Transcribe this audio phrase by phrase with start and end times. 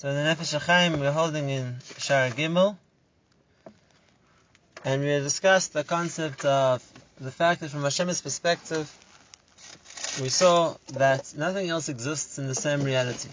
[0.00, 2.74] So in the Nefesh HaChaim, we're holding in Shara Gimel,
[4.82, 6.82] and we discussed the concept of
[7.20, 8.90] the fact that from Hashem's perspective,
[10.22, 13.28] we saw that nothing else exists in the same reality.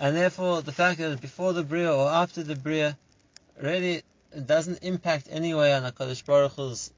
[0.00, 2.96] And therefore, the fact that before the Bria or after the Bria
[3.60, 4.02] really
[4.46, 6.90] doesn't impact anyway on HaKadosh Baruch Hu's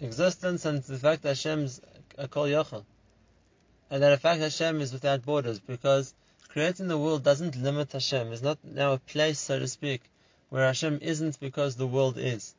[0.00, 1.82] existence and the fact that Hashem's
[2.16, 2.86] a Kol Yochel.
[3.90, 6.14] And that the fact that Hashem is without borders, because
[6.48, 8.32] creating the world doesn't limit Hashem.
[8.32, 10.02] It's not now a place, so to speak,
[10.48, 12.54] where Hashem isn't because the world is.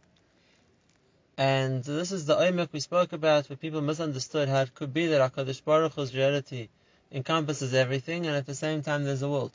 [1.38, 5.08] And this is the oimek we spoke about, where people misunderstood how it could be
[5.08, 6.70] that HaKadosh Baruch Hu's reality
[7.12, 9.54] encompasses everything, and at the same time there's a world.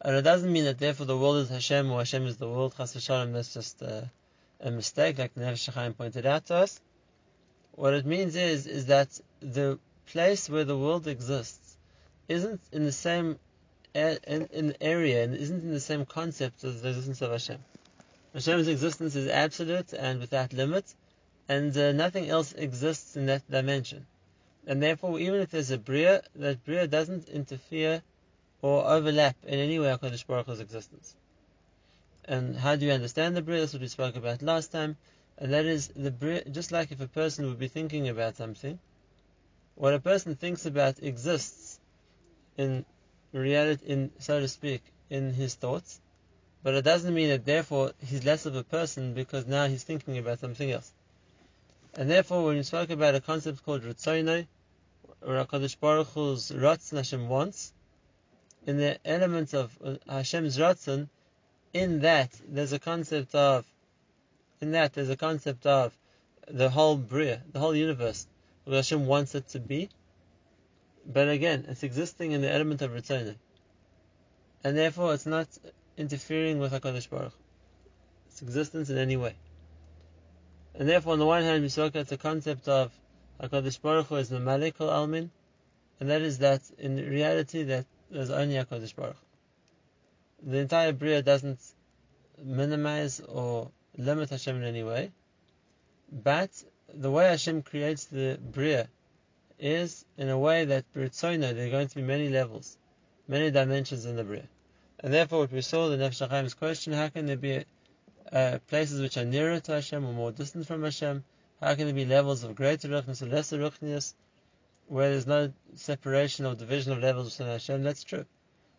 [0.00, 2.74] And it doesn't mean that therefore the world is Hashem or Hashem is the world.
[2.76, 4.10] Chas v'shalom, that's just a,
[4.60, 6.80] a mistake, like Nefesh HaChaim pointed out to us.
[7.72, 11.76] What it means is, is that the place where the world exists
[12.28, 13.38] isn't in the same
[13.96, 17.58] in, in area and isn't in the same concept as the existence of Hashem.
[18.34, 20.84] Hashem's existence is absolute and without limit,
[21.48, 24.06] and uh, nothing else exists in that dimension.
[24.66, 28.02] And therefore, even if there's a bria, that bria doesn't interfere
[28.60, 31.14] or overlap in any way HaKadosh Baruch Hu's existence.
[32.24, 33.60] And how do you understand the bria?
[33.60, 34.96] That's what we spoke about last time.
[35.38, 38.78] And that is the bria, just like if a person would be thinking about something,
[39.76, 41.78] what a person thinks about exists
[42.58, 42.84] in
[43.32, 46.00] reality, in so to speak, in his thoughts,
[46.62, 50.18] but it doesn't mean that therefore he's less of a person because now he's thinking
[50.18, 50.92] about something else.
[51.94, 54.46] And therefore, when we spoke about a concept called Ritzono,
[55.22, 57.72] or HaKadosh Baruch Hu's Ratzon Hashem wants,
[58.66, 61.08] in the element of uh, Hashem's Ratzon,
[61.72, 63.64] in that there's a concept of,
[64.60, 65.96] in that there's a concept of
[66.48, 68.26] the whole Bria, the whole universe,
[68.64, 69.88] what Hashem wants it to be,
[71.06, 73.36] but again, it's existing in the element of Ritzonah.
[74.64, 75.46] And therefore, it's not
[75.96, 77.34] interfering with HaKadosh Baruch
[78.36, 79.34] its existence in any way.
[80.74, 82.92] And therefore, on the one hand, we spoke at the concept of
[83.40, 85.30] HaKadosh Baruch Hu as the Malekul Almin,
[86.00, 89.16] and that is that in reality that there's only HaKadosh Baruch
[90.42, 91.60] The entire Bria doesn't
[92.42, 95.12] minimize or limit Hashem in any way,
[96.12, 96.50] but
[96.92, 98.88] the way Hashem creates the Bria
[99.58, 102.76] is in a way that Britzoino, there are going to be many levels,
[103.26, 104.48] many dimensions in the Bria.
[105.00, 107.64] And therefore, what we saw, the Nefesh HaChaim's question, how can there be
[108.32, 111.24] uh, places which are nearer to Hashem or more distant from Hashem?
[111.60, 114.14] How can there be levels of greater ruchnius or lesser ruchnius,
[114.88, 117.82] where there's no separation or division of levels within Hashem?
[117.82, 118.26] That's true.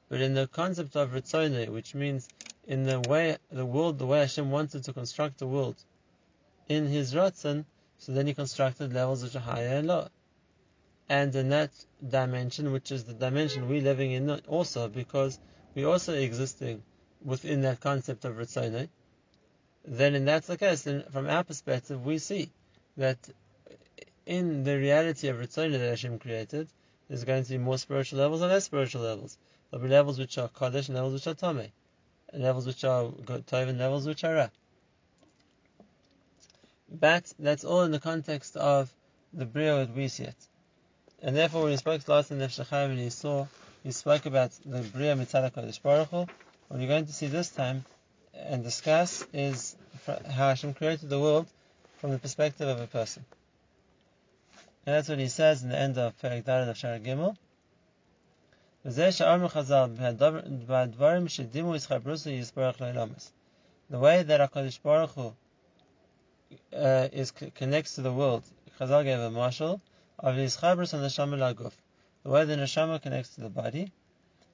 [0.10, 2.28] But in the concept of Ritzone, which means
[2.68, 5.84] in the way, the world, the way Hashem wanted to construct the world,
[6.70, 7.66] in His Ratzon,
[7.98, 10.10] so then He constructed levels which are higher and lower
[11.10, 11.72] and in that
[12.08, 15.40] dimension, which is the dimension we're living in also, because
[15.74, 16.84] we're also existing
[17.24, 18.90] within that concept of Ritzonah,
[19.86, 22.50] then in that's the case, then from our perspective, we see
[22.98, 23.18] that
[24.26, 26.68] in the reality of Ritzonah that Hashem created,
[27.08, 29.38] there's going to be more spiritual levels and less spiritual levels.
[29.72, 31.72] There'll be levels which are Kaddish levels which are Tomei,
[32.34, 34.48] and levels which are Tov and levels which are Ra.
[36.90, 38.94] But that's all in the context of
[39.34, 40.36] the Bria that we see it.
[41.22, 43.48] And therefore, when he spoke last in Nefesh and he saw,
[43.84, 47.50] he spoke about the Bria Mitzad HaKadosh Baruch Hu, what we're going to see this
[47.50, 47.86] time
[48.36, 49.76] and discuss is
[50.06, 51.48] how Hashem created the world
[51.98, 53.26] from the perspective of a person.
[54.86, 57.36] And that's what he says in the end of Perek Dalet of Shara Gimel.
[58.84, 58.92] The
[64.00, 65.34] way that HaKadosh Baruch Hu
[66.74, 68.44] uh, is, connects to the world,
[68.80, 69.82] Chazal gave a marshal,
[70.20, 71.74] of the Ischabris and the Neshama Laguf,
[72.24, 73.92] the way the Neshama connects to the body,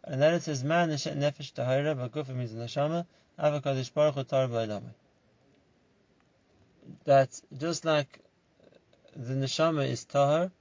[0.03, 3.06] and then it says Man Nefesh Tahira, but Guf means Neshama,
[3.40, 4.81] Avakadosh Baruch Tar
[7.06, 8.19] That just like
[9.16, 10.52] the Neshama is Tahar,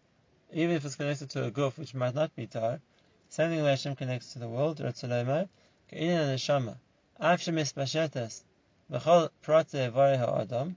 [0.52, 2.80] even if it's connected to a Guf, which might not be Tahar,
[3.28, 5.48] same thing Hashem connects to the world, Ratzalaimai,
[5.90, 6.76] Ke'ina Neshama,
[7.20, 8.42] Av Shemis Bashetas,
[8.90, 10.76] B'chol Prate Vari Ha'adam,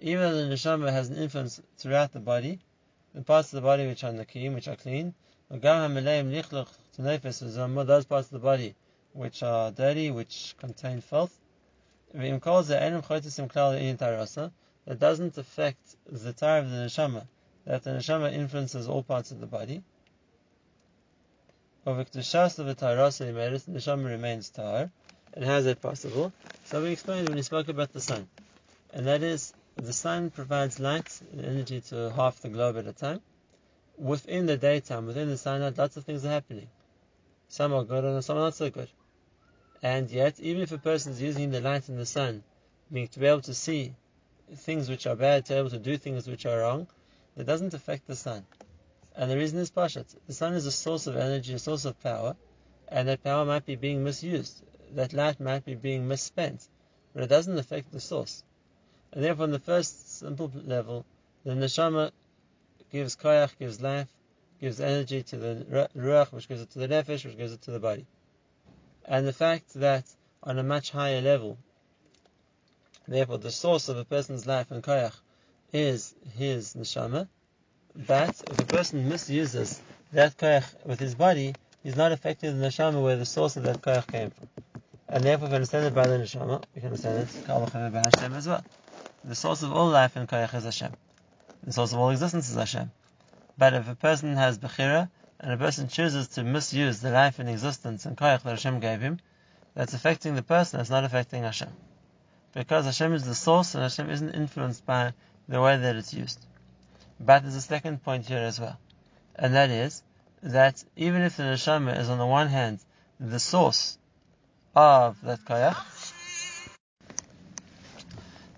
[0.00, 2.58] even though the Neshama has an influence throughout the body,
[3.18, 5.12] the parts of the body which are nakim, which are clean,
[5.50, 5.60] those
[8.04, 8.76] parts of the body
[9.12, 11.36] which are dirty, which contain filth.
[12.14, 12.40] That
[15.00, 17.26] doesn't affect the tire of the neshama,
[17.64, 19.82] that the neshama influences all parts of the body.
[21.84, 24.92] Of the neshama remains tar.
[25.32, 26.32] And how is that possible?
[26.66, 28.28] So we explained when we spoke about the sun.
[28.92, 32.92] And that is the sun provides light and energy to half the globe at a
[32.92, 33.20] time.
[33.96, 36.68] Within the daytime, within the sunlight, lots of things are happening.
[37.48, 38.90] Some are good and some are not so good.
[39.80, 42.42] And yet, even if a person is using the light in the sun,
[42.92, 43.94] being to be able to see
[44.52, 46.88] things which are bad, to be able to do things which are wrong,
[47.36, 48.44] that doesn't affect the sun.
[49.14, 50.06] And the reason is Pashat.
[50.26, 52.34] The sun is a source of energy, a source of power,
[52.88, 54.60] and that power might be being misused.
[54.96, 56.66] That light might be being misspent,
[57.14, 58.42] but it doesn't affect the source.
[59.12, 61.04] And therefore, on the first simple level,
[61.44, 62.12] the neshama
[62.92, 64.08] gives koyach, gives life,
[64.60, 67.70] gives energy to the ruach, which gives it to the nefesh, which gives it to
[67.70, 68.06] the body.
[69.04, 70.04] And the fact that
[70.42, 71.58] on a much higher level,
[73.06, 75.14] therefore the source of a person's life and koyach
[75.72, 77.28] is his neshama,
[77.96, 79.80] but if a person misuses
[80.12, 83.62] that koyach with his body, he's not affected in the neshama where the source of
[83.64, 84.48] that koyach came from.
[85.08, 88.64] And therefore, if we understand it by the neshama, we can understand it as well.
[89.24, 90.92] The source of all life and koyach is Hashem.
[91.64, 92.90] The source of all existence is Hashem.
[93.56, 95.10] But if a person has bechira,
[95.40, 99.00] and a person chooses to misuse the life and existence and koyach that Hashem gave
[99.00, 99.18] him,
[99.74, 101.70] that's affecting the person, it's not affecting Hashem.
[102.52, 105.12] Because Hashem is the source and Hashem isn't influenced by
[105.48, 106.44] the way that it's used.
[107.20, 108.78] But there's a second point here as well.
[109.34, 110.02] And that is
[110.42, 112.78] that even if the neshama is on the one hand
[113.20, 113.98] the source
[114.74, 115.76] of that koyach,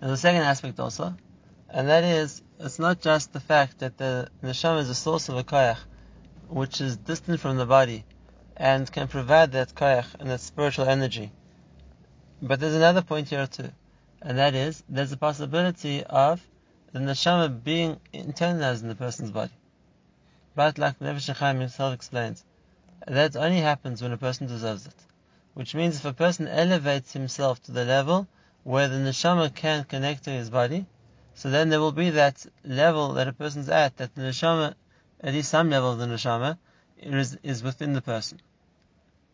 [0.00, 1.14] there's a second aspect also,
[1.68, 5.36] and that is it's not just the fact that the neshama is a source of
[5.36, 5.78] a koyach,
[6.48, 8.04] which is distant from the body,
[8.56, 11.30] and can provide that koyach and that spiritual energy.
[12.40, 13.70] But there's another point here too,
[14.22, 16.40] and that is there's a possibility of
[16.92, 19.52] the neshama being internalized in the person's body.
[20.54, 22.44] But like Nefesh Chaim himself explains,
[23.06, 24.94] that only happens when a person deserves it.
[25.54, 28.26] Which means if a person elevates himself to the level
[28.64, 30.86] where the neshama can connect to his body,
[31.34, 34.74] so then there will be that level that a person's at, that the neshama,
[35.20, 36.58] at least some level of the neshama,
[36.98, 38.40] is, is within the person.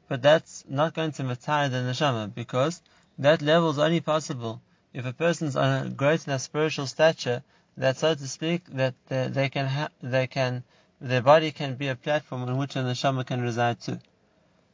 [0.09, 2.81] But that's not going to retire the neshama, because
[3.19, 4.63] that level is only possible
[4.93, 7.43] if a person's on a great enough spiritual stature
[7.77, 10.63] that, so to speak, that they, can ha- they can
[11.01, 13.99] their body can be a platform on which a neshama can reside too.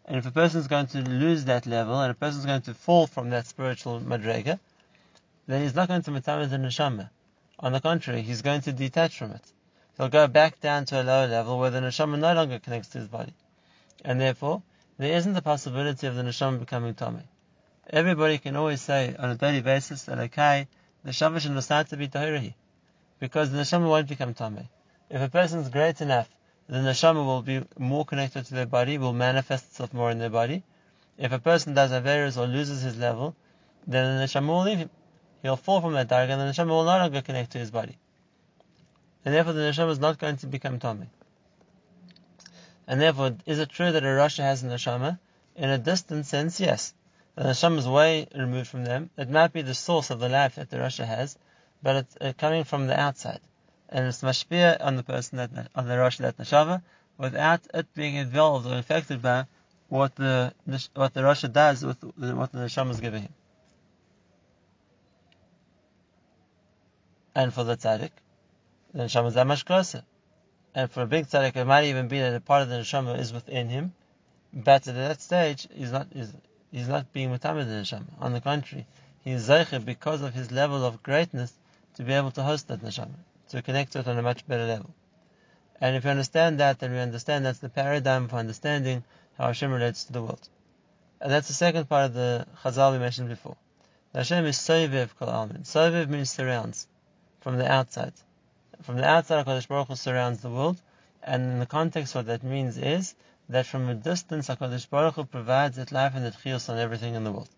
[0.05, 2.63] And if a person is going to lose that level, and a person is going
[2.63, 4.59] to fall from that spiritual madrega,
[5.47, 7.11] then he's not going to metamer the neshama.
[7.59, 9.53] On the contrary, he's going to detach from it.
[9.97, 12.99] He'll go back down to a lower level where the neshama no longer connects to
[12.99, 13.35] his body.
[14.05, 14.63] And therefore,
[14.99, 17.25] there isn't the possibility of the neshama becoming tomei.
[17.89, 20.67] Everybody can always say on a daily basis that okay,
[21.05, 22.55] the neshama should decide to be tahirahi.
[23.21, 24.69] Because the neshama won't become tomei.
[25.11, 26.29] If a person is great enough,
[26.73, 30.31] the neshama will be more connected to their body, will manifest itself more in their
[30.31, 30.63] body.
[31.19, 33.37] If a person does averas or loses his level,
[33.87, 34.91] then the neshama will leave him
[35.43, 37.97] he'll fall from that darga and the neshama will no longer connect to his body.
[39.25, 41.09] And therefore the neshama is not going to become tomei.
[42.87, 45.19] And therefore, is it true that a rasha has a neshama?
[45.55, 46.95] In a distant sense, yes.
[47.37, 49.11] The neshama is way removed from them.
[49.17, 51.39] It might be the source of the life that the rasha has,
[51.83, 53.41] but it's uh, coming from the outside.
[53.93, 56.83] And it's mashpia on the person that, on the rasha that neshama,
[57.19, 59.47] without it being involved or affected by
[59.89, 60.55] what the
[60.95, 63.35] what the rasha does with what the neshama is giving him.
[67.35, 68.13] And for the tzaddik,
[68.95, 70.03] the neshama is that much closer.
[70.75, 73.19] And for a big tzaddik, it might even be that a part of the neshama
[73.19, 73.93] is within him,
[74.55, 76.33] but at that stage, he's not he's,
[76.71, 78.09] he's not being mutamed the neshama.
[78.21, 78.87] On the contrary,
[79.21, 81.53] he is zeicher because of his level of greatness
[81.97, 83.17] to be able to host that neshama,
[83.53, 84.95] to connect to it on a much better level.
[85.81, 89.05] And if we understand that, then we understand that's the paradigm for understanding
[89.39, 90.49] how Hashem relates to the world.
[91.21, 93.57] And that's the second part of the Chazal we mentioned before.
[94.15, 95.63] Hashem is Soivev Kol Almin.
[95.63, 96.87] Soivev means surrounds
[97.41, 98.13] from the outside.
[98.83, 100.81] From the outside, HaKadosh Baruch Hu surrounds the world,
[101.23, 103.15] and in the context, what that means is
[103.49, 107.15] that from a distance, HaKadosh Baruch Hu provides that life and that chiyus on everything
[107.15, 107.51] in the world.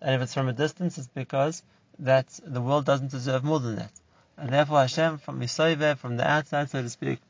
[0.00, 1.62] And if it's from a distance, it's because
[1.98, 3.92] that the world doesn't deserve more than that.
[4.38, 7.20] And therefore Hashem, from Misoive, from the outside, so to speak,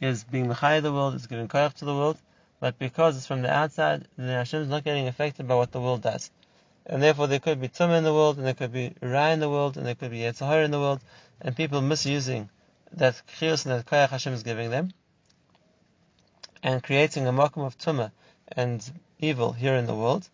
[0.00, 2.18] is being Mechai the world, is giving koyach to the world,
[2.58, 5.80] but because it's from the outside, then Hashem is not getting affected by what the
[5.80, 6.30] world does.
[6.84, 9.40] And therefore there could be tumah in the world, and there could be Ra in
[9.40, 11.00] the world, and there could be Yetzirah in the world,
[11.40, 12.50] and people misusing
[12.92, 14.92] that chiyus and that koyach Hashem is giving them,
[16.62, 18.10] and creating a makom of tumah
[18.48, 20.28] and evil here in the world,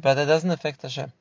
[0.00, 1.12] but that doesn't affect Hashem.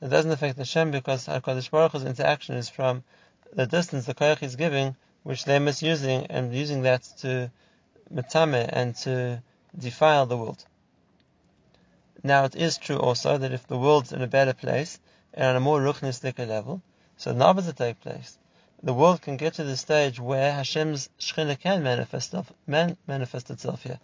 [0.00, 3.04] It doesn't affect Hashem because HaKadosh Baruch Hu's interaction is from
[3.52, 7.50] the distance the koyach is giving, which they're misusing and using that to
[8.12, 9.42] metame and to
[9.78, 10.64] defile the world.
[12.22, 14.98] Now it is true also that if the world's in a better place
[15.34, 16.82] and on a more ruchnistic level,
[17.16, 18.38] so the opposite take place.
[18.82, 22.34] The world can get to the stage where Hashem's Shekhinah can manifest,
[22.66, 23.98] man, manifest itself here.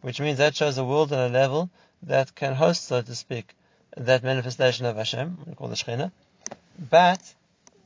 [0.00, 1.70] Which means that shows a world on a level
[2.02, 3.54] that can host, so to speak,
[3.96, 6.12] that manifestation of Hashem, we call the Shekhinah,
[6.78, 7.34] but,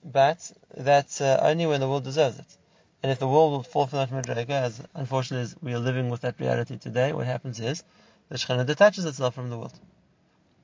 [0.05, 2.57] but that's uh, only when the world deserves it.
[3.03, 6.21] And if the world will fall from that Madrega, as unfortunately we are living with
[6.21, 7.83] that reality today, what happens is
[8.29, 9.79] the Shekhinah detaches itself from the world.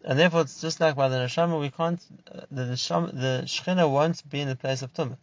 [0.04, 2.00] And therefore it's just like by the Neshama, we can't,
[2.33, 5.18] uh, the, Neshama, the Shekhinah won't be in the place of Tumah.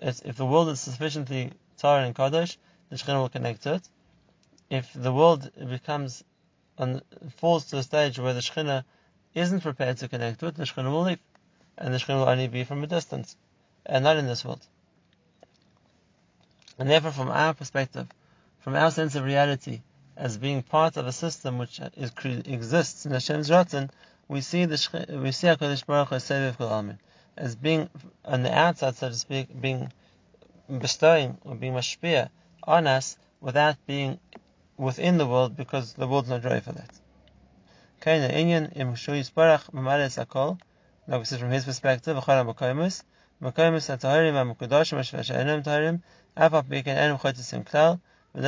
[0.00, 2.56] If the world is sufficiently Torah and Kadosh,
[2.88, 3.88] the Shekhinah will connect to it.
[4.70, 6.24] If the world becomes,
[6.78, 7.02] on,
[7.36, 8.84] falls to a stage where the Shekhinah
[9.34, 11.20] isn't prepared to connect to it, the Shekhinah will leave.
[11.78, 13.36] And the Shekhinah will only be from a distance,
[13.86, 14.66] and not in this world.
[16.78, 18.08] And therefore, from our perspective,
[18.58, 19.82] from our sense of reality,
[20.16, 23.90] as being part of a system which is, exists in Hashem's Ratzon,
[24.26, 26.98] we see the we see Hakadosh Baruch Hu
[27.36, 27.88] as being
[28.24, 29.92] on the outside, so to speak, being
[30.78, 32.28] bestowing or being mashpia
[32.64, 34.18] on us without being
[34.76, 36.90] within the world, because the world's not ready for that.
[38.00, 40.58] Kaina inyan im akol.
[41.10, 43.02] We said from his perspective, v'chol ha'makoymus,
[43.42, 46.02] makoymus ha'taharim ha'mukudashim ha'shvasha'enim taharim,
[46.36, 47.98] afal b'ken enim chotisim klal,
[48.34, 48.42] the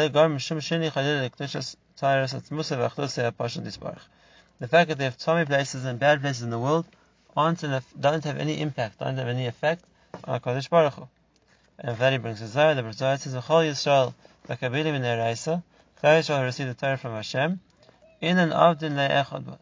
[4.68, 6.84] fact that they have tomei places and bad places in the world
[7.34, 9.82] aren't enough, don't have any impact, don't have any effect
[10.24, 11.08] on Kodesh Baruch Hu.
[11.78, 14.12] And that he brings a Zohar, the Zohar says, V'chol Yisrael
[14.46, 15.62] v'kabilim in Ereisa,
[16.02, 17.58] Klal Yisrael receive the Torah from Hashem,
[18.20, 19.58] in an avdin le'echad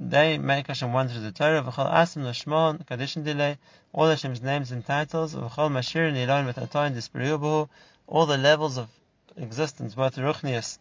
[0.00, 3.58] they make Hashem one through the Torah, v'chol asim l'shmon, kadishin delay,
[3.92, 7.68] all Hashem's names and titles, v'chol mashir nilan v'tatoin disperiubahu,
[8.08, 8.88] all the levels of
[9.36, 10.78] existence, both Ruchnius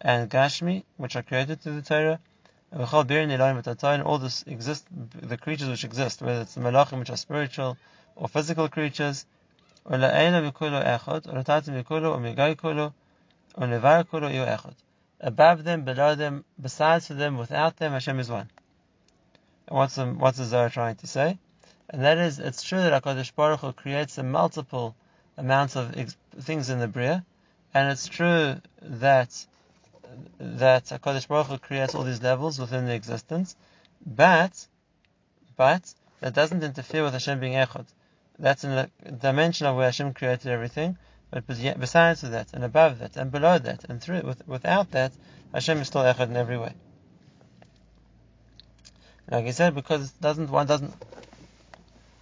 [0.00, 2.18] and Gashmi, which are created through the Torah,
[2.72, 7.76] and all this exist, the creatures which exist, whether it's the malachim which are spiritual
[8.16, 9.26] or physical creatures,
[9.84, 9.96] or
[15.20, 18.48] Above them, below them, besides for them, without them, Hashem is one.
[19.68, 21.38] And what's the, what's the Zohar trying to say?
[21.90, 24.94] And that is, it's true that HaKadosh Baruch Hu creates a multiple
[25.36, 27.24] amounts of ex- things in the Bria,
[27.74, 29.46] and it's true that
[30.38, 33.56] that Hakadosh Baruch Hu creates all these levels within the existence,
[34.04, 34.66] but
[35.56, 37.86] but that doesn't interfere with Hashem being Echad.
[38.38, 40.96] That's in the dimension of where Hashem created everything.
[41.30, 45.12] But besides that, and above that, and below that, and through with, without that,
[45.54, 46.74] Hashem is still Echad in every way.
[49.30, 50.94] Like he said, because doesn't one doesn't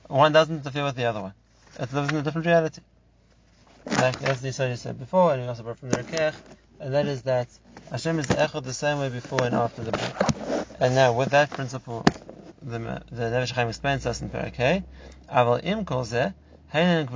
[0.09, 1.35] one doesn't interfere with the other one.
[1.79, 2.83] It lives in a different reality
[4.01, 6.35] like as the Yisrael said before, and we also brought from the Rekech,
[6.81, 7.49] and that is that
[7.91, 10.77] Hashem is Echad the same way before and after the birth.
[10.81, 12.05] And now, with that principle,
[12.63, 14.85] the, the Chaim explains to us in Parakeh,
[15.33, 16.35] Aval im kol gverosav
[16.71, 17.09] and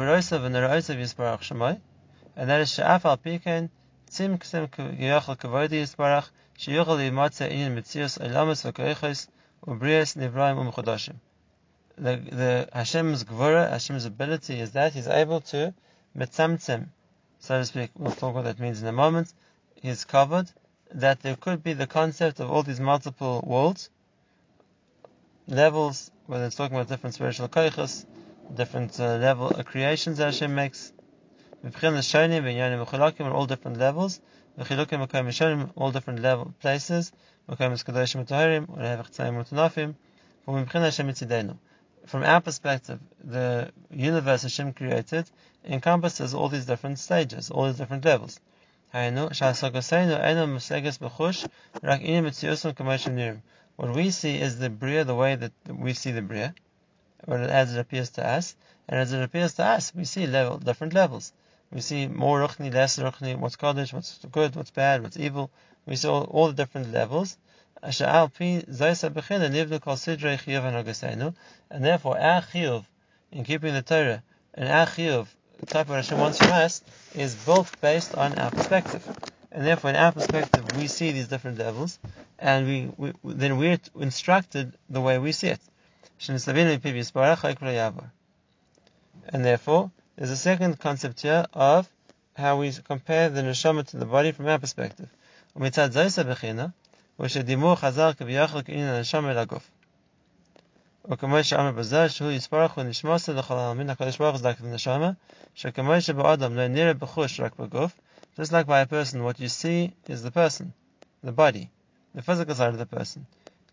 [2.48, 3.68] that is she'af al piken,
[4.10, 4.68] tzim ksem
[4.98, 9.28] yochel kavodi yisbarach, sheyochel yimatze inyan mitzios elamus v'koichos,
[9.66, 11.16] ubrias nivraim umchodashim.
[11.96, 15.74] The, the Hashem's gvura, Hashem's ability is that He's able to
[16.16, 16.86] metzamtzem,
[17.38, 17.90] so to speak.
[17.98, 19.34] We'll talk what that means in a moment.
[19.74, 20.50] He's covered
[20.94, 23.90] that there could be the concept of all these multiple worlds,
[25.46, 28.06] levels, whether it's talking about different spiritual koichas,
[28.54, 30.92] different uh, level of creations that Hashem makes,
[31.64, 31.72] on
[33.32, 34.20] all different levels,
[35.76, 37.12] all different level places,
[42.06, 45.30] from our perspective, the universe Hashem created
[45.64, 48.40] encompasses all these different stages, all these different levels.
[53.76, 56.54] What we see is the Bria the way that we see the Bria,
[57.26, 58.54] or as it appears to us,
[58.88, 61.32] and as it appears to us, we see level, different levels.
[61.70, 63.56] We see more ruchni, less ruchni, what's
[63.92, 65.50] what's good, what's bad, what's evil.
[65.86, 67.38] We see all, all the different levels.
[67.82, 67.92] And
[71.84, 72.84] therefore, our chiyuv
[73.32, 74.22] in keeping the Torah
[74.54, 75.26] and our chiyuv,
[75.58, 76.82] the type of Hashem wants from us,
[77.14, 79.02] is both based on our perspective.
[79.50, 81.98] And therefore, in our perspective, we see these different levels,
[82.38, 85.60] and we, we then we're instructed the way we see it.
[89.33, 91.87] And therefore, there's a second concept here of
[92.35, 95.09] how we compare the neshama to the body from our perspective.
[97.19, 99.71] ושדימו חזר כביכול כעניין הנשמה אל הגוף.
[101.11, 105.11] וכמו שאמר בזה שהוא יספרך ונשמוסה לכל העלמין הקדוש ברוך הוא דק לנשמה,
[105.55, 107.91] שכמו שבאדם לא נראה בחוש רק בגוף,
[108.39, 110.65] just like by a person, what you see is the person,
[111.23, 111.69] the body,
[112.15, 113.21] the physical side of the person.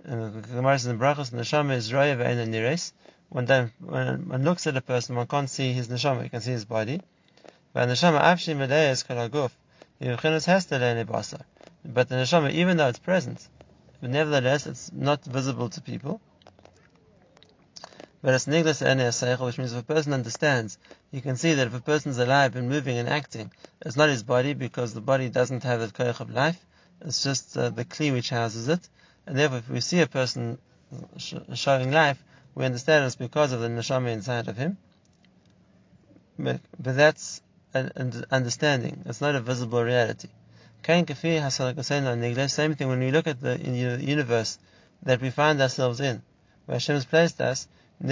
[0.06, 2.94] and the Gemara says in Brachos, neshama is raya ve'ena nires.
[3.28, 6.66] When one looks at a person, one can't see his neshama, you can see his
[6.66, 7.02] body.
[7.74, 11.42] But neshama afshi melei is yivchinas hester le'ene basar.
[11.84, 13.48] But the neshama, even though it's present,
[14.02, 16.22] nevertheless it's not visible to people.
[18.22, 20.78] But it's niglas seichel, which means if a person understands,
[21.12, 23.52] you can see that if a person's alive and moving and acting,
[23.82, 26.66] it's not his body because the body doesn't have the koich of life.
[27.02, 28.88] It's just uh, the kli which houses it.
[29.30, 30.58] And therefore, if we see a person
[31.18, 32.18] sh- showing life,
[32.56, 34.80] we understand it's because of the neshama inside of him.
[36.40, 37.44] But, but that's
[37.76, 39.04] an, an understanding.
[39.06, 40.30] It's not a visible reality.
[40.84, 44.58] Same thing when we look at the universe
[45.04, 46.24] that we find ourselves in,
[46.66, 47.68] where Hashem has placed us,
[48.00, 48.10] what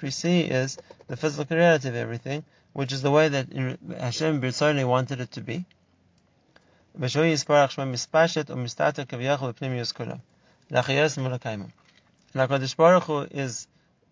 [0.00, 3.48] we see is the physical reality of everything, which is the way that
[3.98, 5.66] Hashem B'Ritzoni wanted it to be.
[6.94, 7.46] And HaKadosh
[12.76, 13.68] Baruch Hu is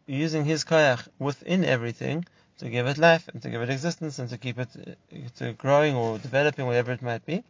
[0.07, 2.25] using His koyach within everything
[2.59, 4.95] to give it life and to give it existence and to keep it uh,
[5.37, 7.45] to growing or developing, whatever it might be.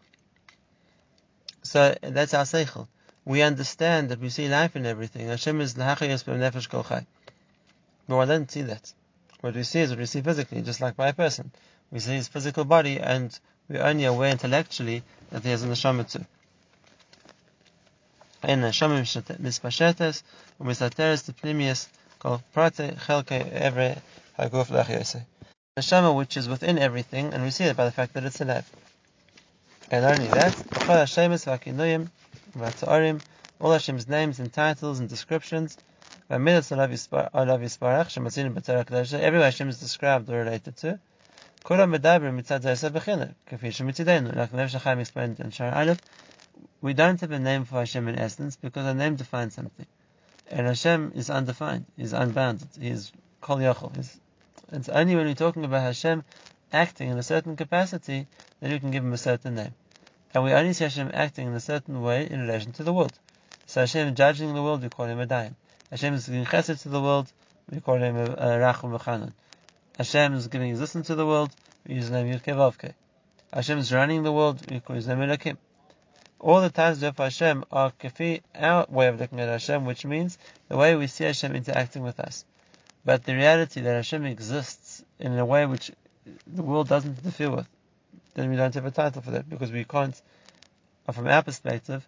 [1.62, 2.88] So that's our seichel
[3.24, 5.28] we understand that we see life in everything.
[5.28, 7.06] Hashem is l'hachayos nefesh kol chai.
[8.08, 8.92] But we don't see that.
[9.40, 11.52] What we see is what we see physically, just like by a person.
[11.90, 13.38] We see his physical body, and
[13.72, 16.24] we're only aware intellectually that he has a neshama too.
[18.42, 19.00] And neshama
[19.40, 20.22] mispashetes,
[20.60, 21.88] umisateres tepnimius,
[22.18, 23.98] kol prate chelke evre
[24.38, 25.24] haguf l'achayose.
[25.78, 28.70] Neshama which is within everything, and we see it by the fact that it's alive.
[29.90, 30.54] And only that,
[33.60, 35.78] all Hashem's names and titles and descriptions.
[36.28, 36.62] Everywhere
[39.42, 40.98] Hashem is described or related to.
[41.64, 41.92] We don't
[47.20, 49.86] have a name for Hashem in essence because a name defines something.
[50.50, 53.92] And Hashem is undefined, He's unbounded, He's Kol Yachol.
[54.72, 56.24] It's only when we're talking about Hashem
[56.72, 58.26] acting in a certain capacity
[58.58, 59.74] that we can give Him a certain name.
[60.34, 63.16] And we only see Hashem acting in a certain way in relation to the world.
[63.66, 65.54] So Hashem judging the world, we call him a Dayan.
[65.90, 67.32] Hashem is giving chesed to the world,
[67.70, 69.32] we call him a, Rachum V'chanan.
[70.02, 71.50] Hashem is giving existence to the world,
[71.86, 72.94] we use the name Yudke Vavke.
[73.52, 75.56] Hashem is running the world, we use his name Elokim.
[76.40, 80.38] All the times therefore Hashem are kafi, our way of looking at Hashem, which means
[80.68, 82.44] the way we see Hashem interacting with us.
[83.04, 85.92] But the reality that Hashem exists in a way which
[86.46, 87.68] the world doesn't interfere with
[88.34, 90.20] then we don't have a title for that because we can't,
[91.12, 92.06] from our perspective,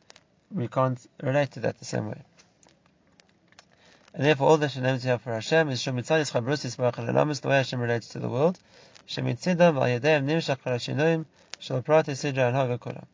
[0.50, 2.22] we can't relate to that the same way.
[4.14, 7.80] And therefore, all that names have for Hashem is Shemitzadis Chabrusis Barachalamis, the way Hashem
[7.80, 8.56] relates to the world.
[9.08, 11.24] Shemitzidam Vayadayim Nimshach Parashinoim
[11.60, 13.04] Shalprati Sidra and Hagakola.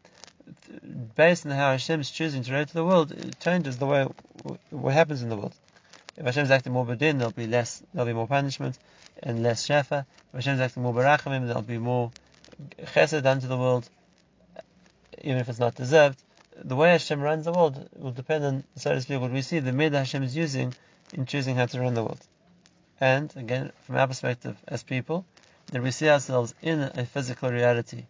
[1.17, 4.07] Based on how Hashem is choosing to relate to the world, it changes the way
[4.69, 5.55] what happens in the world.
[6.19, 8.79] If Hashem is acting more bedin, there'll be less, there'll be more punishment
[9.23, 10.05] and less shafa.
[10.35, 12.13] If Hashem is acting more barachamim, there'll be more
[12.79, 13.89] chesed done to the world,
[15.23, 16.23] even if it's not deserved,
[16.63, 19.61] the way Hashem runs the world will depend on, so to speak, what we see,
[19.61, 20.75] the midah Hashem is using
[21.13, 22.25] in choosing how to run the world.
[23.01, 25.25] And again, from our perspective as people,
[25.73, 28.05] that we see ourselves in a physical reality.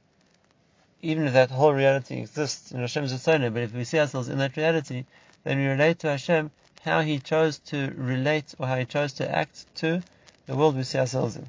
[1.03, 4.39] Even if that whole reality exists in Hashem's Ritzonah, but if we see ourselves in
[4.39, 5.05] that reality,
[5.45, 6.51] then we relate to Hashem
[6.83, 10.03] how He chose to relate or how He chose to act to
[10.47, 11.49] the world we see ourselves in.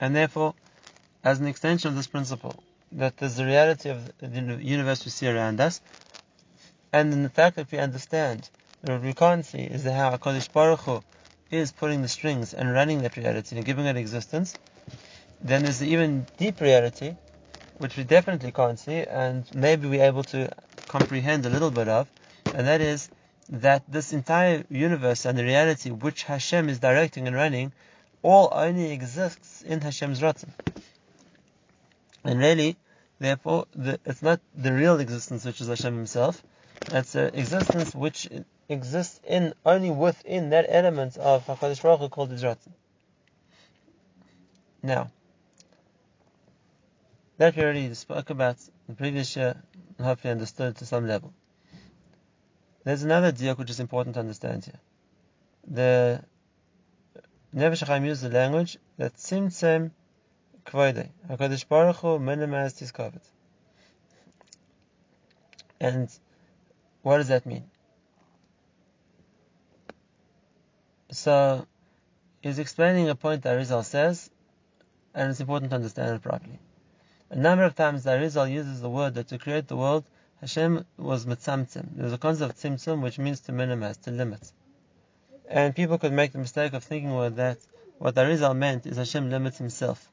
[0.00, 0.54] And therefore,
[1.22, 5.28] as an extension of this principle, that there's the reality of the universe we see
[5.28, 5.80] around us,
[6.92, 8.48] and in the fact that we understand
[8.82, 11.02] what we can't see is how HaKadosh Baruch Hu
[11.50, 14.54] is pulling the strings and running that reality and giving it existence,
[15.42, 17.16] then there's the even deep reality,
[17.78, 20.50] which we definitely can't see, and maybe we're able to
[20.88, 22.08] comprehend a little bit of,
[22.54, 23.10] and that is
[23.50, 27.72] that this entire universe and the reality which Hashem is directing and running
[28.22, 30.50] all only exists in Hashem's Ratzon.
[32.22, 32.76] And really,
[33.18, 36.42] therefore, the, it's not the real existence which is Hashem Himself.
[36.92, 38.28] It's an existence which
[38.70, 42.72] exists in only within that element of Hakadosh Baruch Hu called Izratim.
[44.82, 45.10] Now,
[47.36, 48.56] that we already spoke about
[48.88, 49.60] in the previous year
[49.98, 51.34] and hopefully understood to some level.
[52.84, 54.80] There's another diak which is important to understand here.
[55.66, 56.24] The
[57.54, 59.90] HaChaim used the language that Tzimtzem
[60.64, 61.08] Kvode.
[61.28, 63.20] HaKadosh Baruch Hu minimized his kavod.
[65.80, 66.08] And
[67.02, 67.64] what does that mean?
[71.12, 71.66] So,
[72.40, 74.30] he's explaining a point that Arizal says,
[75.14, 76.58] and it's important to understand it properly.
[77.30, 80.04] A number of times Arizal uses the word that to create the world,
[80.40, 81.96] Hashem was mitzamtzim.
[81.96, 84.52] There's a concept of tzimtzum which means to minimize, to limit.
[85.48, 87.58] And people could make the mistake of thinking that
[87.98, 90.10] what Arizal meant is Hashem limits himself.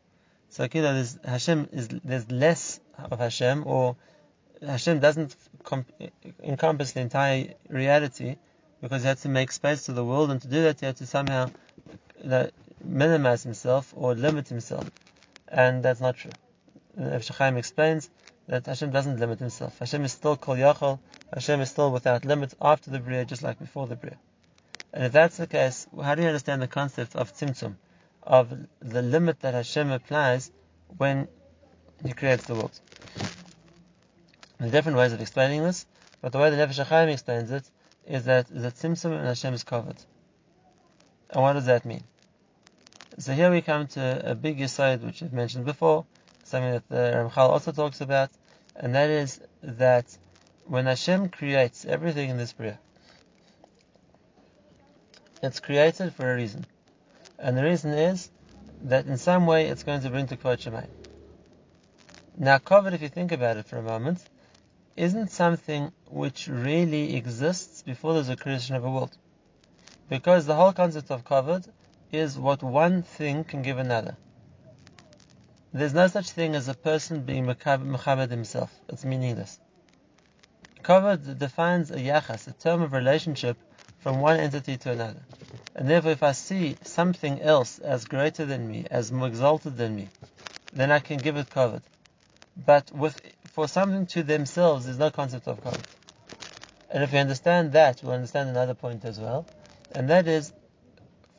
[0.49, 3.95] So there's Hashem is there's less of Hashem, or
[4.61, 5.91] Hashem doesn't comp-
[6.43, 8.37] encompass the entire reality
[8.81, 10.97] because he had to make space to the world, and to do that, he had
[10.97, 11.49] to somehow
[12.83, 14.89] minimize himself or limit himself,
[15.47, 16.31] and that's not true.
[16.97, 18.09] Chaim explains
[18.47, 19.77] that Hashem doesn't limit himself.
[19.79, 20.99] Hashem is still Kol Yachol.
[21.33, 24.17] Hashem is still without limit after the Bria, just like before the Bria.
[24.93, 27.75] And if that's the case, how do you understand the concept of Tzimtzum,
[28.23, 30.49] of the limit that Hashem applies
[30.97, 31.27] when
[32.05, 32.79] He creates the world?
[34.57, 35.85] There are different ways of explaining this,
[36.21, 37.69] but the way the Nefesh HaChaim explains it
[38.07, 39.97] is that the Tzimtzum and Hashem is covered.
[41.29, 42.03] And what does that mean?
[43.19, 46.05] So here we come to a big aside which I've mentioned before,
[46.43, 48.29] something that the Ramchal also talks about,
[48.75, 50.17] and that is that
[50.65, 52.79] when Hashem creates everything in this prayer,
[55.43, 56.65] it's created for a reason.
[57.39, 58.29] And the reason is
[58.83, 60.87] that in some way it's going to bring to Kvod.
[62.37, 64.23] Now, kavod, if you think about it for a moment,
[64.97, 69.15] isn't something which really exists before there's a creation of a world.
[70.09, 71.67] Because the whole concept of kavod
[72.11, 74.17] is what one thing can give another.
[75.71, 78.73] There's no such thing as a person being mechabed himself.
[78.89, 79.59] It's meaningless.
[80.81, 83.57] Kavod defines a yachas, a term of relationship
[83.99, 85.21] from one entity to another.
[85.75, 89.95] And therefore, if I see something else as greater than me, as more exalted than
[89.95, 90.09] me,
[90.73, 91.81] then I can give it kavod.
[92.65, 93.21] But with,
[93.57, 95.81] for something to themselves, there's no concept of kavod.
[96.91, 99.47] And if we understand that, we'll understand another point as well.
[99.93, 100.53] And that is,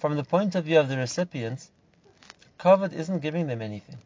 [0.01, 1.71] from the point of view of the recipients,
[2.59, 3.99] kavod isn't giving them anything.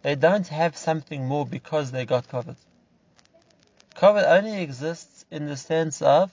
[0.00, 2.56] They don't have something more because they got kavod.
[3.94, 6.32] Kavod only exists in the sense of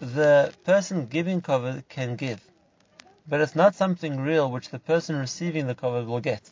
[0.00, 2.40] the person giving kavod can give,
[3.28, 6.50] but it's not something real which the person receiving the kavod will get.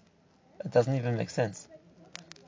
[0.64, 1.66] It doesn't even make sense.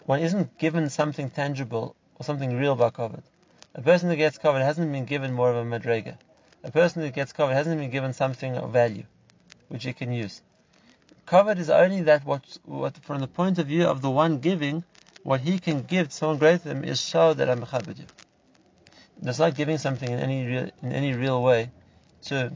[0.06, 3.24] One isn't given something tangible or something real by kavod.
[3.74, 6.16] A person who gets kavod hasn't been given more of a madrega.
[6.62, 9.02] A person who gets kavod hasn't been given something of value,
[9.66, 10.42] which he can use.
[11.26, 14.84] Kavod is only that what, what, from the point of view of the one giving,
[15.24, 18.06] what he can give to someone greater than him is show that I'm you.
[19.24, 21.72] It's not giving something in any real, in any real way
[22.26, 22.52] to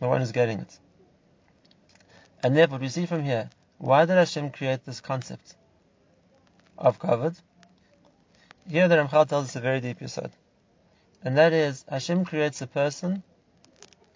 [0.00, 0.78] the one who's getting it.
[2.42, 5.56] And therefore, we see from here, why did Hashem create this concept
[6.78, 7.40] of kavod?
[8.68, 10.30] Here, the Ramchal tells us a very deep yisod,
[11.22, 13.22] and that is Hashem creates a person,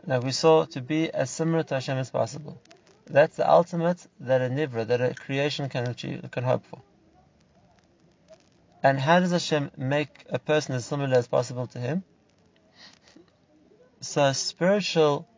[0.07, 2.61] like we saw, to be as similar to Hashem as possible.
[3.07, 6.81] That's the ultimate that a nivra, that a creation can achieve, can hope for.
[8.83, 12.03] And how does Hashem make a person as similar as possible to Him?
[14.01, 15.29] So spiritual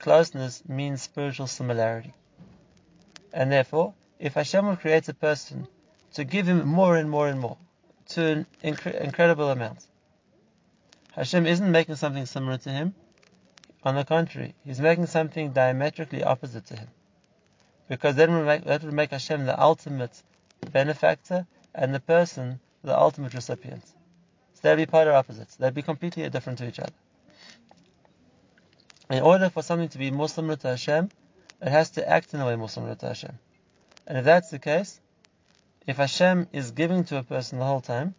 [0.00, 2.14] closeness means spiritual similarity.
[3.32, 5.68] And therefore, if Hashem will create a person
[6.14, 7.58] to give him more and more and more,
[8.10, 9.86] to an incre- incredible amount,
[11.12, 12.94] Hashem isn't making something similar to him.
[13.84, 16.88] On the contrary, He's making something diametrically opposite to Him.
[17.86, 20.22] Because then that would make Hashem the ultimate
[20.72, 23.84] benefactor and the person the ultimate recipient.
[24.54, 25.56] So they'd be polar opposites.
[25.56, 26.92] They'd be completely different to each other.
[29.10, 31.10] In order for something to be more similar to Hashem,
[31.60, 33.38] it has to act in a way more similar to Hashem.
[34.06, 34.98] And if that's the case,
[35.86, 38.14] if Hashem is giving to a person the whole time,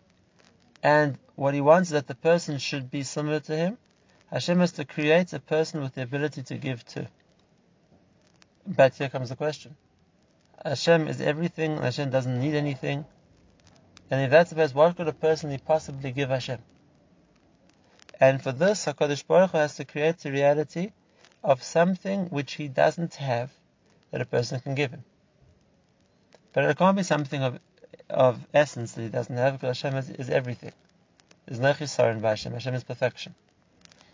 [0.84, 3.78] and what he wants that the person should be similar to him,
[4.32, 7.08] Hashem has to create a person with the ability to give to.
[8.68, 9.76] But here comes the question.
[10.64, 13.06] Hashem is everything, and Hashem doesn't need anything.
[14.10, 16.60] And if that's the case, what could a person possibly give Hashem?
[18.20, 20.92] And for this, HaKadosh Baruch Hu has to create the reality
[21.44, 23.52] of something which he doesn't have
[24.12, 25.04] that a person can give him.
[26.56, 27.60] But it can't be something of,
[28.10, 30.72] of essence that he doesn't have because Hashem is, is everything.
[31.46, 32.54] There's no chisaron by Hashem.
[32.54, 33.36] Hashem is perfection.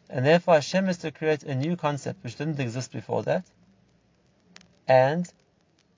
[0.10, 3.45] And therefore Hashem has to create a new concept which didn't exist before that.
[4.88, 5.32] And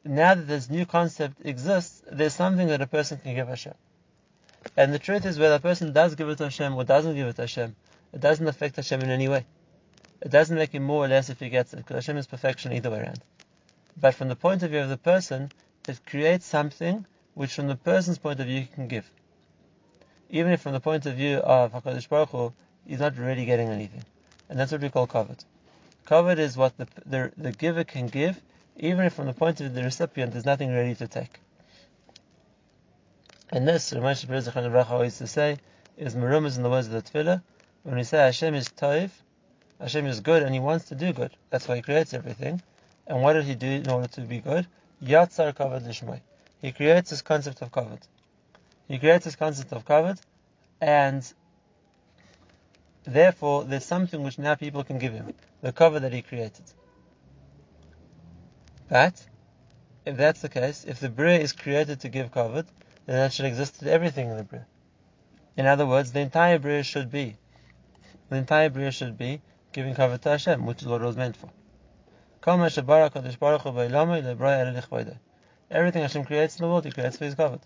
[0.04, 3.76] now that this new concept exists, there's something that a person can give Hashem.
[4.76, 7.28] And the truth is, whether a person does give it to Hashem or doesn't give
[7.28, 7.74] it to Hashem,
[8.12, 9.46] it doesn't affect Hashem in any way.
[10.22, 12.74] It doesn't make him more or less if he gets it, because Hashem is perfection
[12.74, 13.22] either way around.
[13.96, 15.50] But from the point of view of the person,
[15.88, 19.10] it creates something which from the person's point of view he can give.
[20.30, 22.54] Even if from the point of view of HaKadosh Baruch Hu,
[22.86, 24.04] he's not really getting anything.
[24.50, 25.44] And that's what we call kavod.
[26.06, 28.42] Kavod is what the, the, the giver can give,
[28.78, 31.40] even if from the point of view of the recipient there's nothing ready to take.
[33.52, 35.58] And this, Ramesh Berzachon always to say,
[35.98, 37.44] is merumas in the words of the Tefillah.
[37.84, 39.12] When we say Hashem is toiv,
[39.80, 41.32] Hashem is good and He wants to do good.
[41.50, 42.62] That's why He creates everything.
[43.06, 44.66] And what did He do in order to be good?
[45.02, 46.22] Yatzar kavod lishmai.
[46.62, 48.02] He creates this concept of kavod.
[48.88, 50.20] He creates this concept of kavod
[50.80, 51.34] and
[53.04, 56.64] therefore there's something which now people can give him, the kavod that he created.
[58.90, 59.26] But
[60.06, 62.68] if that's the case, if the Bria is created to give kavod,
[63.06, 64.66] then that should exist in everything in the Bria.
[65.58, 67.38] In other words, the entire Bria should be,
[68.30, 71.36] the entire Bria should be giving kavod to Hashem, which is what it was meant
[71.36, 71.50] for.
[72.46, 72.62] Everything
[76.02, 77.62] Hashem creates in the world, He creates for His kavod.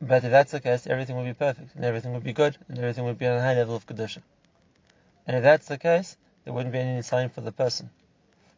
[0.00, 2.78] But if that's the case, everything will be perfect, and everything will be good, and
[2.78, 4.22] everything will be on a high level of kedusha.
[5.26, 7.90] And if that's the case, there wouldn't be any sign for the person.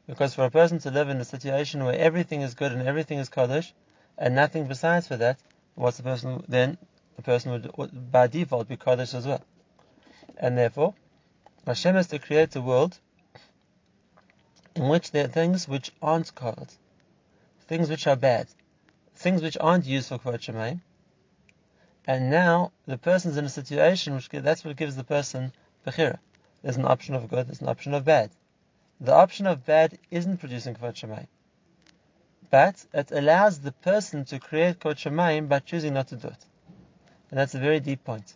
[0.06, 3.18] Because for a person to live in a situation where everything is good and everything
[3.18, 3.72] is kaddish,
[4.18, 5.38] and nothing besides for that,
[5.74, 6.76] what's the person then?
[7.16, 9.42] The person would, by default, be kaddish as well.
[10.36, 10.94] And therefore,
[11.66, 12.98] Hashem has to create a world
[14.74, 16.72] in which there are things which aren't covered,
[17.66, 18.48] things which are bad,
[19.14, 20.80] things which aren't useful for shemaim,
[22.06, 25.52] and now the person's in a situation which that's what gives the person
[25.86, 26.18] bechira.
[26.62, 28.30] There's an option of good, there's an option of bad.
[29.00, 31.26] The option of bad isn't producing kvod shemaim,
[32.48, 36.46] but it allows the person to create kvod shemaim by choosing not to do it.
[37.30, 38.34] And that's a very deep point.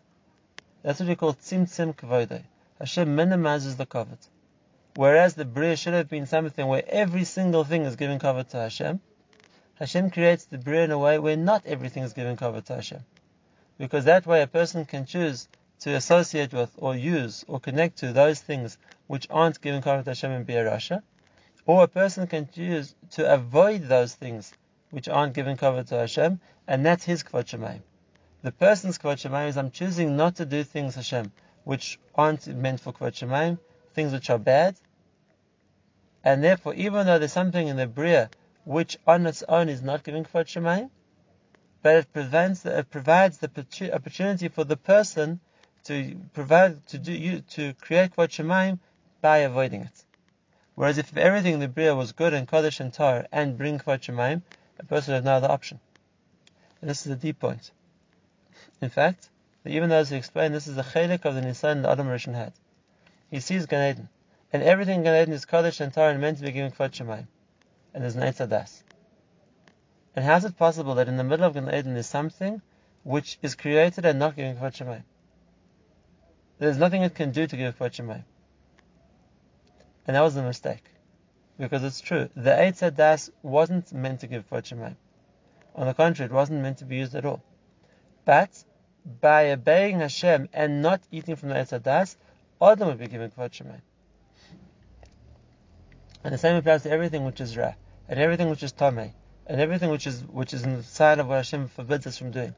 [0.83, 2.45] That's what we call tzimtzim kvodei.
[2.85, 4.19] Hashem minimizes the kavod.
[4.95, 8.59] Whereas the Bria should have been something where every single thing is given kavod to
[8.59, 9.01] Hashem,
[9.77, 13.03] Hashem creates the Bria in a way where not everything is given kavod to Hashem.
[13.79, 18.13] Because that way a person can choose to associate with or use or connect to
[18.13, 21.03] those things which aren't given kavod to Hashem and be a Rasha,
[21.65, 24.53] or a person can choose to avoid those things
[24.91, 27.81] which aren't given kavod to Hashem, and that's his Kvod.
[28.43, 31.33] The person's Kvod is I'm choosing not to do things Hashem
[31.65, 33.59] which aren't meant for Kvod Shemaim,
[33.95, 34.77] things which are bad,
[36.23, 38.31] and therefore, even though there's something in the Bria
[38.65, 40.91] which on its own is not giving Kvod Shemaim,
[41.83, 43.51] but it prevents it provides the
[43.93, 45.41] opportunity for the person
[45.85, 48.79] to provide to do to create Kvod Shemaim
[49.21, 50.05] by avoiding it.
[50.75, 54.01] Whereas if everything in the Bria was good and Kodesh and Torah and bring Kvod
[54.01, 54.43] Shemaim,
[54.79, 55.79] a person have no other option.
[56.81, 57.71] And this is a deep point.
[58.81, 59.29] In fact,
[59.73, 62.53] even those who explain this is a chelik of the nisayon that Adam Rishon had.
[63.31, 64.09] He sees Gan Eden,
[64.53, 66.91] and everything in Gan Eden is Kodesh and Torah and meant to be given Kvod
[66.91, 67.27] Shemaim.
[67.95, 68.85] And there's no Das.
[70.15, 72.61] And how is it possible that in the middle of Gan Eden there's something
[73.03, 75.05] which is created and not giving Kvod Shemaim?
[76.59, 78.25] There's nothing it can do to give Kvod Shemaim.
[80.07, 80.85] And that was a mistake.
[81.59, 82.29] Because it's true.
[82.37, 84.97] The Eitz Das wasn't meant to give Kvod Shemaim.
[85.75, 87.43] On the contrary, it wasn't meant to be used at all.
[88.25, 88.63] But
[89.05, 92.17] by obeying Hashem and not eating from the Eitz Das,
[92.61, 93.83] Adam would be given Kvod Shemaim.
[96.23, 97.75] And the same applies to everything which is Ra,
[98.09, 99.13] and everything which is Tomei,
[99.47, 102.55] and everything which is which is inside of what Hashem forbids us from doing.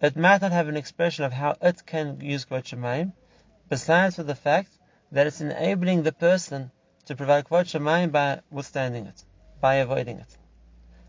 [0.00, 3.12] It might not have an expression of how it can use Kvod Shemaim,
[3.68, 4.70] besides for the fact
[5.12, 6.70] that it's enabling the person
[7.04, 9.24] to provide Kvod Shemaim by withstanding it,
[9.60, 10.36] by avoiding it.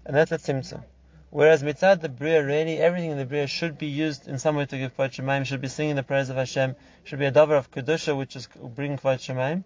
[0.06, 0.84] And that's a Tzimtzum.
[1.32, 4.66] Whereas mitzad the bria, really everything in the bria should be used in some way
[4.66, 5.46] to give kvod shemaim.
[5.46, 6.76] Should be singing the praise of Hashem.
[7.06, 9.64] Should be a davar of kedusha, which is bringing kvod shemaim.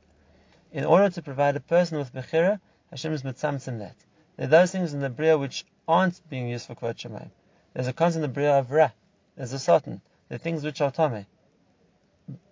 [0.71, 2.60] In order to provide a person with bechira,
[2.91, 3.95] Hashem is mitzamtzim that.
[4.38, 7.32] There are those things in the bria which aren't being used for kvod shemaim.
[7.73, 8.91] There's a concept in the bria of ra.
[9.36, 10.01] There's a satan.
[10.30, 11.25] Are things which are tame.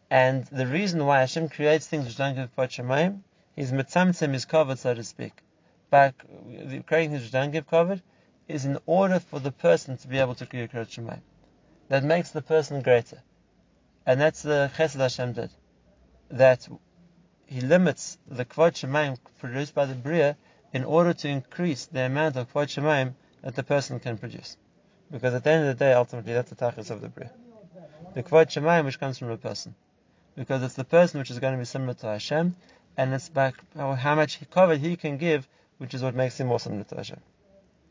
[0.09, 3.19] And the reason why Hashem creates things which don't give kvod shemaim,
[3.55, 5.33] is mitzamtzim is covered, so to speak.
[5.91, 6.13] By
[6.87, 8.01] creating things which don't give kavod,
[8.47, 11.21] is in order for the person to be able to create Kriyat Shemaim.
[11.89, 13.21] That makes the person greater.
[14.05, 15.49] And that's the Chesed Hashem did.
[16.31, 16.67] That
[17.45, 20.35] he limits the Kvod Shemaim produced by the Bria
[20.73, 24.57] in order to increase the amount of Kvod Shemaim that the person can produce.
[25.11, 27.31] Because at the end of the day, ultimately, that's the Tachis of the Bria.
[28.13, 29.75] The Kvod Shemaim which comes from the person.
[30.35, 32.55] Because it's the person which is going to be similar to Hashem,
[32.97, 36.59] and it's by how much kavod he can give, which is what makes him more
[36.59, 37.19] similar to Hashem.